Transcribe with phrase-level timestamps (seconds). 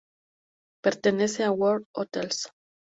[0.83, 2.49] Pertenece a "World Hotels".